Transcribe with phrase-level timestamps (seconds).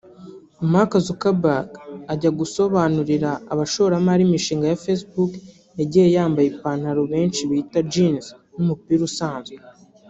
[0.71, 1.67] Mark Zuckerberg
[2.13, 5.31] ajya gusobanurira abashoramari imishinga ya “Facebook”
[5.79, 8.25] yagiye yambaye ipantaro benshi bita “Jeans”
[8.55, 9.57] n’umupira usanzwe